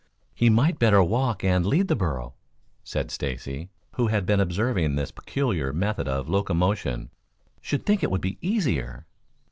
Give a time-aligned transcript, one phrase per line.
[0.33, 2.33] "He might better walk and lead the burro,"
[2.83, 7.11] said Stacy, who had been observing their peculiar method of locomotion.
[7.61, 9.05] "Should think it would be easier."